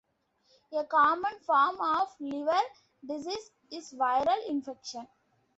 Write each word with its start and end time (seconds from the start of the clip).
A 0.73 0.83
common 0.83 1.37
form 1.45 1.79
of 1.79 2.11
liver 2.19 2.59
disease 3.05 3.51
is 3.71 3.93
viral 3.93 4.49
infection. 4.49 5.07